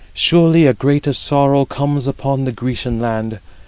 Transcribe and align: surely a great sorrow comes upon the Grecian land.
surely 0.15 0.65
a 0.65 0.73
great 0.73 1.05
sorrow 1.13 1.63
comes 1.63 2.07
upon 2.07 2.43
the 2.43 2.51
Grecian 2.51 2.99
land. 2.99 3.39